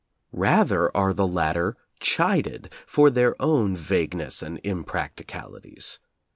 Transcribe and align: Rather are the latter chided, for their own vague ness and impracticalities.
Rather 0.33 0.89
are 0.97 1.13
the 1.13 1.27
latter 1.27 1.77
chided, 1.99 2.73
for 2.87 3.11
their 3.11 3.39
own 3.39 3.75
vague 3.77 4.15
ness 4.15 4.41
and 4.41 4.59
impracticalities. 4.63 5.99